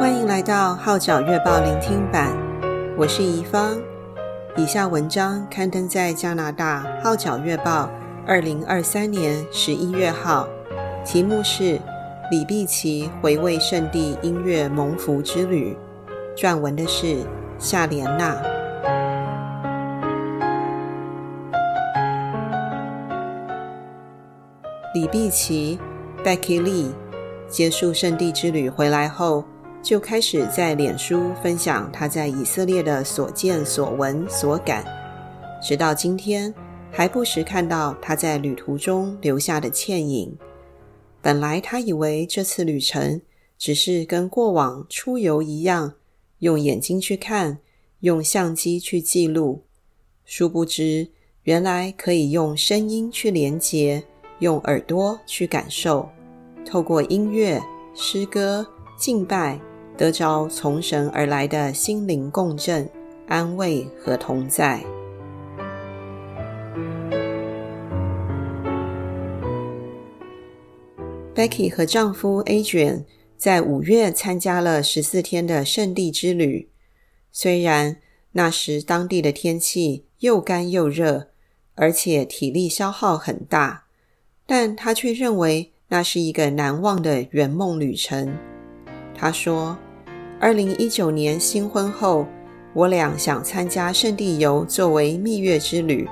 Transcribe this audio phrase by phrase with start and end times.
[0.00, 2.34] 欢迎来到《号角月报》聆听版，
[2.96, 3.78] 我是怡芳。
[4.56, 7.84] 以下文章刊登在加拿大《号角月报》
[8.26, 10.48] 二零二三年十一月号，
[11.04, 11.62] 题目是
[12.30, 15.76] 《李碧琪回味圣地音乐蒙福之旅》，
[16.34, 17.18] 撰文的是
[17.58, 18.40] 夏莲娜。
[24.94, 25.78] 李碧琪
[26.24, 26.88] Becky Lee
[27.48, 29.44] 结束圣地之旅回来后，
[29.82, 34.84] 就开始在脸书分享他在以色列的所见所闻所感，
[35.62, 36.54] 直到今天
[36.90, 40.36] 还不时看到他在旅途中留下的倩影。
[41.22, 43.20] 本来他以为这次旅程
[43.58, 45.94] 只是跟过往出游一样，
[46.38, 47.58] 用眼睛去看，
[48.00, 49.64] 用相机去记录，
[50.24, 51.08] 殊不知
[51.42, 54.04] 原来可以用声音去连接。
[54.40, 56.08] 用耳朵去感受，
[56.64, 57.60] 透过音乐、
[57.94, 59.60] 诗歌、敬拜，
[60.00, 62.88] 得着从神而来的心灵共振、
[63.28, 64.82] 安慰和同在。
[71.34, 73.04] Becky 和丈夫 Adrian
[73.36, 76.70] 在五月参加了十四天的圣地之旅，
[77.30, 77.98] 虽然
[78.32, 81.28] 那时当地的天气又干又热，
[81.74, 83.84] 而且体力消耗很大。
[84.46, 88.34] 但他却认为那是一个难忘的圆梦旅程。
[89.14, 89.76] 他说
[90.42, 92.26] ：“二零一九年新婚后，
[92.72, 96.08] 我俩想参加圣地游作为蜜月之旅，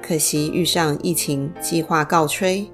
[0.00, 2.64] 可惜遇上疫情，计划告吹。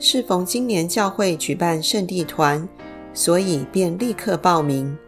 [0.00, 2.68] 适逢今年教会举办圣地团，
[3.12, 4.98] 所以便立刻报名。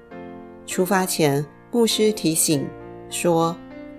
[0.68, 2.64] 出发前，牧师提醒
[3.10, 3.56] 说，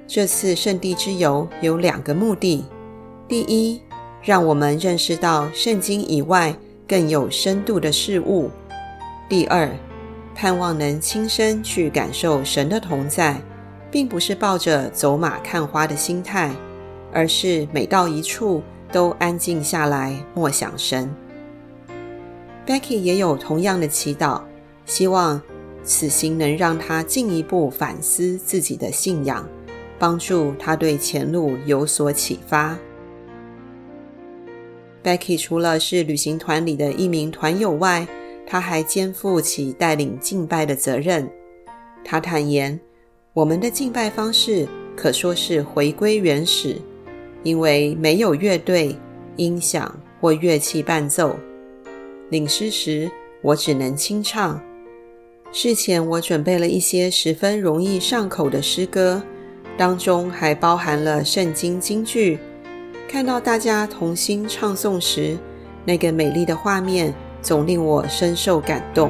[0.08, 2.64] 这次圣地之游有两个目的：
[3.28, 3.82] 第一，
[4.22, 6.56] 让我们认识到圣经以外
[6.88, 8.50] 更有深度的事物。
[9.28, 9.70] 第二，
[10.40, 13.42] 盼望能亲身去感受神的同在，
[13.90, 16.54] 并不是抱着走马看花的心态，
[17.12, 21.12] 而是每到一处都安静下来默想神。
[22.68, 24.44] Becky 也有同样的祈祷，
[24.86, 25.42] 希望
[25.84, 29.44] 此行能让她进一步反思自己的信仰，
[29.98, 32.78] 帮助她对前路有所启发。
[35.04, 38.08] Becky 除了是旅行团里的一名团友外，
[38.50, 41.30] 他还肩负起带领敬拜的责任。
[42.04, 42.80] 他坦言，
[43.34, 44.66] 我们的敬拜方式
[44.96, 46.78] 可说是回归原始，
[47.44, 48.96] 因为没有乐队、
[49.36, 51.36] 音响或乐器伴奏。
[52.30, 54.60] 领诗时，我只能清唱。
[55.52, 59.22] 事前我准备了一些十分容易上口的诗歌，
[59.78, 62.40] 当中还包含了圣经金句。
[63.08, 65.38] 看到大家同心唱诵时，
[65.86, 67.14] 那个美丽的画面
[67.48, 69.10] 总令我深受感动。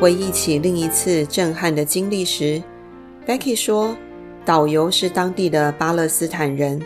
[0.00, 2.60] 回忆起另一次震撼的经历时
[3.24, 3.96] ，Becky 说，
[4.44, 6.82] 导游是当地的巴勒斯坦人，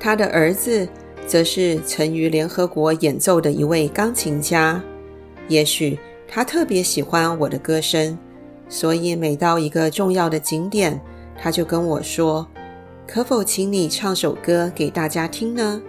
[0.00, 0.88] 他的儿子
[1.24, 4.82] 则是曾于联合国演奏的一位钢琴家。
[5.46, 8.18] 也许他特别喜欢我的歌声。
[8.68, 11.00] 所以每到一个重要的景点，
[11.40, 12.44] 他就跟我说
[13.12, 15.82] ：“可否请你唱首歌给大家听呢？”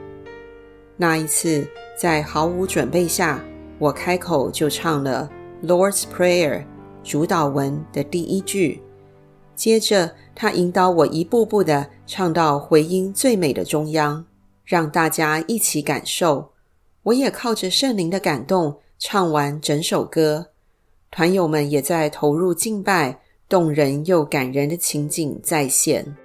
[0.97, 1.65] 那一次，
[1.97, 3.41] 在毫无准备下，
[3.79, 5.29] 我开口就唱了
[5.65, 6.59] 《Lord's Prayer》
[7.01, 8.81] 主导文的第一句。
[9.55, 14.25] 接着，他引导我一步步地唱到回音最美的中央，
[14.65, 16.51] 让大家一起感受。
[17.03, 20.47] 我也靠着圣灵的感动唱完整首歌。
[21.09, 26.17] 团友们也在投入敬拜，动人又感人的情景再现。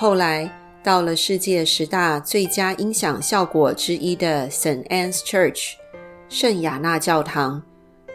[0.00, 0.50] 后来
[0.82, 4.82] 到了世界十大最佳音响效果之一的 St.
[4.84, 5.74] Anne's Church
[6.30, 7.62] 圣雅纳教堂，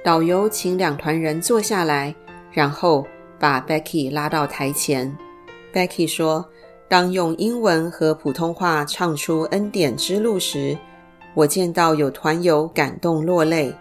[0.04, 2.16] 导游请两团人坐下来，
[2.52, 3.06] 然后
[3.38, 5.16] 把 Becky 拉到台前。
[5.72, 6.44] Becky 说
[6.90, 10.76] ：“当用英文和普通话唱出《恩典之路》时，
[11.36, 13.72] 我见到有团友感动落泪。”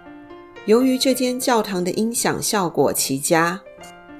[0.67, 3.59] 由于这间教堂的音响效果奇佳，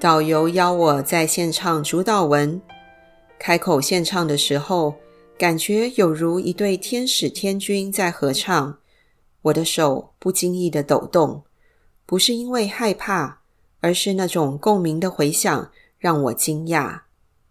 [0.01, 2.59] 导游邀我在线唱主祷文。
[3.47, 4.95] 开口献唱的时候，
[5.37, 8.79] 感觉有如一对天使天君在合唱。
[9.43, 11.43] 我的手不经意的抖动，
[12.07, 13.41] 不是因为害怕，
[13.81, 17.01] 而是那种共鸣的回响让我惊讶。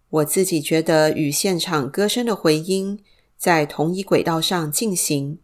[0.10, 3.00] 我自己觉得与现场歌声的回音
[3.38, 5.38] 在同一轨道上进行，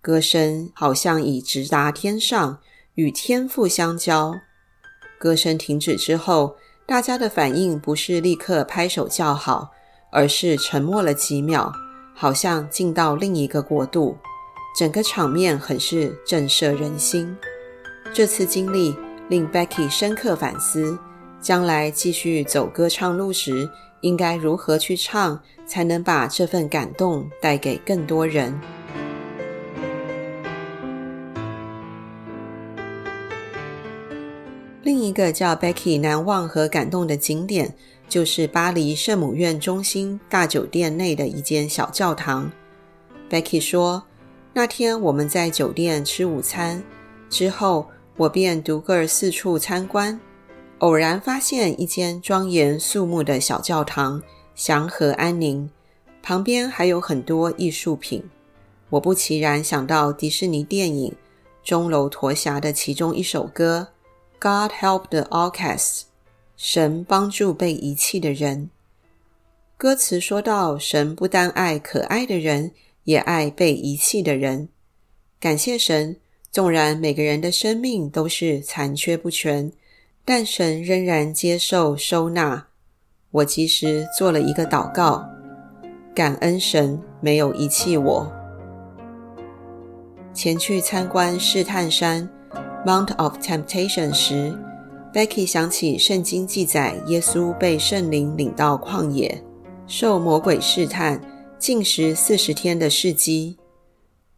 [0.00, 2.60] 歌声好像已直达天上。
[2.94, 4.36] 与天父相交，
[5.18, 6.54] 歌声停止之后，
[6.86, 9.72] 大家的反应不是立刻拍手叫好，
[10.10, 11.72] 而是沉默了几秒，
[12.14, 14.18] 好像进到另一个国度，
[14.76, 17.36] 整个场面很是震慑人心。
[18.12, 18.94] 这次经历
[19.28, 20.98] 令 Becky 深刻反思，
[21.40, 23.70] 将来继续走歌唱路时，
[24.00, 28.60] 应该如何去唱，才能把这份感动带给更多人。
[34.82, 37.76] 另一个叫 Becky 难忘和感动的景点，
[38.10, 42.50] 就是巴黎圣母院中心大酒店内的一间小教堂。
[43.30, 44.02] Becky 说
[44.52, 46.82] ：“那天我们在酒店吃午餐
[47.30, 47.86] 之后，
[48.16, 50.20] 我便独个儿四处参观，
[50.78, 54.20] 偶然发现一间庄严肃穆的小教堂，
[54.56, 55.70] 祥和安宁，
[56.20, 58.28] 旁边还有很多艺术品。
[58.88, 61.12] 我不其然想到迪士尼电影
[61.62, 63.86] 《钟楼驼侠》的其中一首歌。”
[64.40, 66.04] God help the outcast，
[66.62, 68.68] 神帮助被遗弃的人。
[69.78, 72.72] 歌词说到，神不单爱可爱的人，
[73.04, 74.68] 也爱被遗弃的人。
[75.40, 76.18] 感谢神，
[76.52, 79.72] 纵然每个人的生命都是残缺不全，
[80.22, 82.66] 但神仍然接受收纳。
[83.30, 85.26] 我及时做了一个祷告，
[86.14, 88.30] 感恩神没有遗弃我。
[90.34, 92.28] 前去参观试探山。
[92.84, 94.54] Mount of Temptation 时
[95.12, 99.42] ，Becky 想起圣经记载耶稣被圣灵领到旷野，
[99.86, 101.20] 受魔鬼试探，
[101.58, 103.58] 禁食四十天的事迹。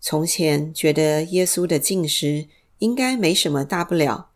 [0.00, 2.46] 从前觉得耶稣的禁食
[2.78, 4.28] 应该没什么大不了，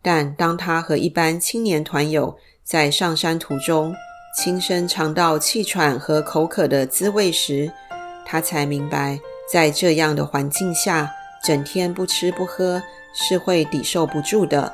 [0.00, 3.94] 但当他和一般青年团友在上山途中
[4.36, 7.72] 亲身尝到气喘和口渴的滋味时，
[8.24, 9.20] 他才明白，
[9.52, 11.10] 在这样的环境下，
[11.44, 12.82] 整天不吃不喝。
[13.14, 14.72] 是会抵受不住的。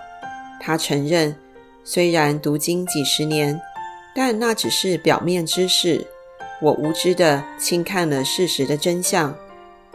[0.61, 1.35] 他承认，
[1.85, 3.61] 虽然读经几十年，
[4.15, 6.07] 但那只是表面知识。
[6.61, 9.35] 我无知的轻看了事实的真相，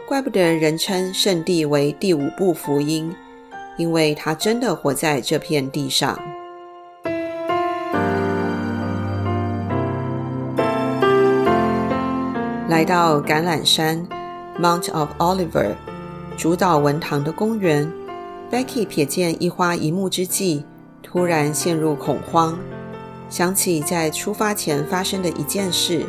[0.08, 3.14] 怪不得人称圣地为第五部福音，
[3.76, 6.18] 因为他真的活在这片地上。
[12.66, 14.08] 来到橄榄山
[14.58, 15.74] （Mount of Oliver），
[16.36, 18.03] 主祷文堂的公园。
[18.50, 20.64] Becky 瞥见一花一木之际，
[21.02, 22.56] 突然陷入恐慌，
[23.28, 26.06] 想起在出发前发生的一件事：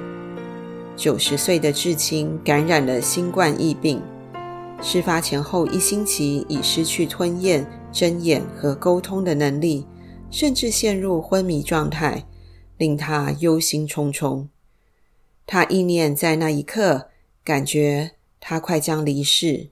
[0.96, 4.00] 九十岁的至亲感染了新冠疫病，
[4.82, 9.88] 事发前后一星期已失去吞咽、睁眼和沟通的能力，
[10.30, 12.28] 甚至陷入昏迷状态，
[12.78, 14.48] 令他忧心忡忡。
[15.48, 17.10] 他意念在那一刻，
[17.44, 19.70] 感觉他快将离世。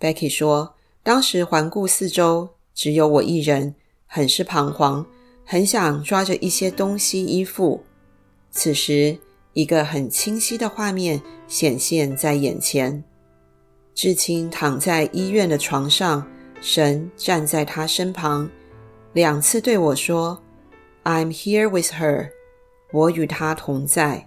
[0.00, 0.74] Becky 说。
[1.02, 3.74] 当时环顾四周，只有我一人，
[4.06, 5.06] 很是彷徨，
[5.46, 7.82] 很想抓着一些东西依附。
[8.50, 9.16] 此时，
[9.54, 13.02] 一个很清晰的画面显现在眼前：
[13.94, 16.26] 至亲躺在医院的床上，
[16.60, 18.50] 神站在他身旁，
[19.14, 20.38] 两次对我说
[21.04, 22.28] ：“I'm here with her，
[22.92, 24.26] 我与她同在。”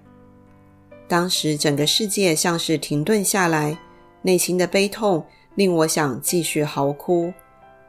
[1.07, 3.77] 当时整个世界像是停顿下来，
[4.23, 5.23] 内心的悲痛。
[5.55, 7.31] 令我想继续嚎哭，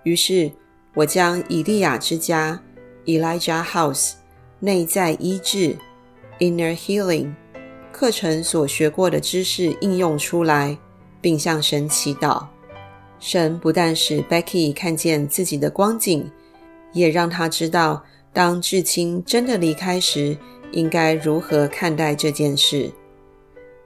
[0.03, 0.53] 于是
[0.95, 2.61] 我将以利亚之家
[3.07, 4.13] （Elijah House）
[4.61, 5.77] 内在医治
[6.39, 7.33] （Inner Healing）
[7.91, 10.77] 课程所学过的知识应用出来，
[11.21, 12.47] 并向神祈祷。
[13.19, 16.31] 神不但使 Becky 看见自己的光景，
[16.93, 20.37] 也让她知道，当至亲真的离开时，
[20.73, 22.93] 应该如何看待这件事。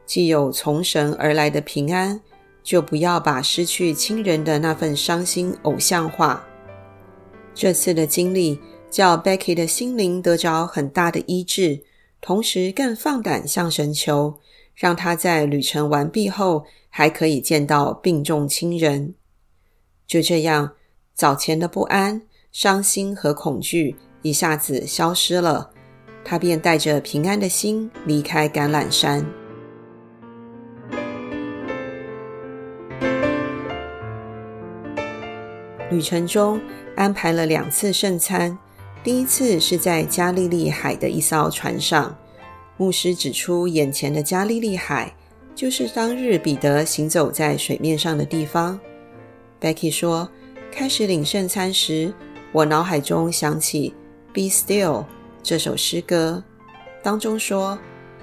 [0.05, 2.21] 既有从神而来的平安。
[2.63, 6.45] 就不要把失去亲人的那份伤心偶像化。
[7.55, 8.61] 这次的经历
[8.91, 11.83] 叫 Becky 的心灵得着很大的医治，
[12.21, 14.39] 同时更放胆向神求，
[14.75, 19.15] 让她在旅程完毕后还可以见到病重亲人。
[20.07, 20.73] 就这样，
[21.15, 25.71] 早前的不安、伤心和恐惧一下子消失了，
[26.25, 29.27] 她便带着平安的心离开橄榄山。
[35.91, 36.61] 旅程中
[36.97, 38.57] 安排了两次圣餐，
[39.03, 42.17] 第一次是在加利利海的一艘船上。
[42.77, 45.15] 牧师指出，眼前的加利利海
[45.55, 48.79] 就是当日彼得行走在水面上的地方。
[49.61, 50.29] Becky 说
[50.71, 52.13] ：“开始领圣餐时，
[52.53, 53.95] 我脑海中想起
[54.35, 55.03] 《Be Still》
[55.43, 56.45] 这首诗歌，
[57.03, 57.79] 当中说：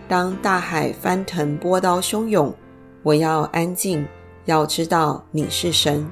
[0.07, 2.53] 当大海翻腾、波涛汹涌，
[3.01, 4.05] 我要安静，
[4.45, 6.07] 要知道你是神。”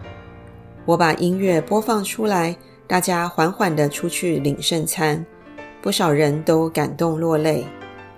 [0.86, 2.56] 我把音乐播放出来，
[2.88, 5.26] 大家缓缓地出去领圣餐，
[5.82, 7.66] 不少人都感动落泪。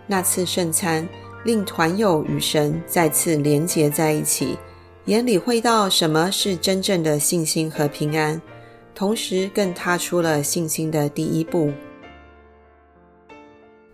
[0.08, 1.08] 那次圣餐
[1.44, 4.58] 令团友与神再次连结在一起，
[5.06, 8.42] 也领会到什么是真正的信心和平安，
[8.96, 11.72] 同时更踏出了信心的第一步。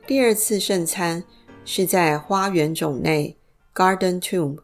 [0.08, 1.24] 第二次圣餐
[1.66, 3.38] 是在花园冢内
[3.76, 4.60] （Garden Tomb），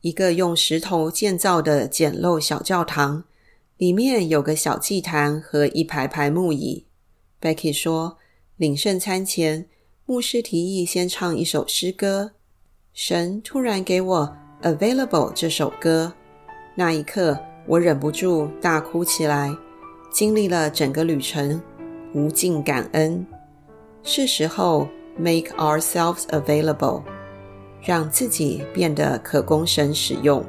[0.00, 3.24] 一个用石头建造的简陋小教堂，
[3.80, 6.84] 里面有个小祭坛和一排排木椅。
[7.40, 8.18] Becky 说，
[8.58, 9.70] 领圣餐前，
[10.04, 12.32] 牧师提议先唱一首诗歌，
[12.92, 14.36] 神突然给我
[14.76, 16.12] 《Available》这首歌，
[16.74, 19.50] 那一刻我忍不住大哭起来，
[20.12, 21.58] 经历了整个旅程，
[22.12, 23.26] 无尽感恩。
[24.02, 27.02] 是时候 make ourselves available，
[27.80, 30.44] 让自己变得可供神使用。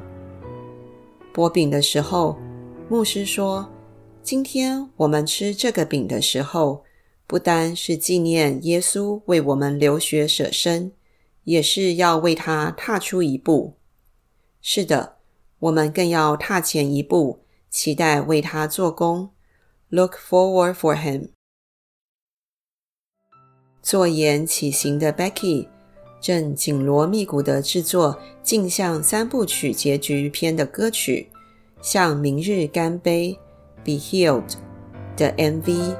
[1.32, 2.36] 剥饼的时候，
[2.88, 3.70] 牧师说
[4.22, 6.84] ：“今天我们吃这个饼的时候。”
[7.24, 10.92] 不单是纪念耶稣为我们流血舍身，
[11.44, 13.78] 也是要为他踏出一步。
[14.60, 15.16] 是的，
[15.60, 19.30] 我们更要踏前一步，期待为他做工。
[19.88, 21.30] Look forward for him。
[23.80, 25.68] 坐言起行的 Becky
[26.20, 31.31] 正紧锣密鼓地制作镜像三部曲结局篇的歌曲，
[31.82, 33.38] 向明日干杯
[33.84, 34.54] ，Be Healed
[35.16, 35.96] 的 MV。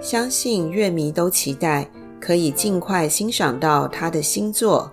[0.00, 1.90] 相信乐迷都期待
[2.20, 4.92] 可以尽快欣赏到他的新作。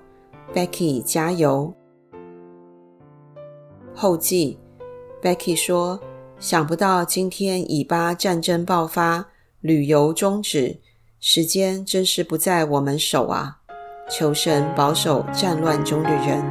[0.56, 1.74] Becky 加油！
[3.94, 4.58] 后记
[5.22, 6.00] ：Becky 说
[6.40, 9.26] ：“想不到今天以巴战争爆发，
[9.60, 10.80] 旅游终止，
[11.20, 13.60] 时间真是不在我们手啊！
[14.10, 16.44] 求神保守战乱中的人。”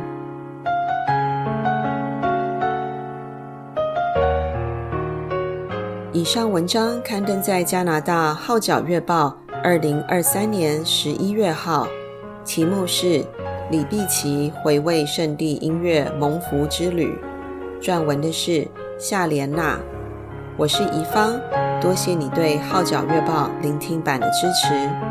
[6.12, 9.28] 以上文章刊登在加拿大《号角月报》
[9.62, 11.86] 二零二三年十一月号，
[12.44, 13.06] 题目是
[13.70, 17.16] 《李碧琪回味圣地音乐蒙福之旅》，
[17.80, 18.66] 撰文的是
[18.98, 19.78] 夏莲娜。
[20.56, 21.40] 我是怡芳，
[21.80, 25.09] 多谢你对《号角月报》聆听版的支持。